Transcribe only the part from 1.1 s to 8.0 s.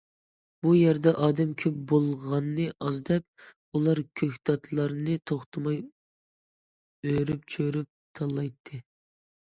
ئادەم كۆپ بولغاننى ئاز دەپ، ئۇلار كۆكتاتلارنى توختىماي ئۆرۈپ- چۆرۈپ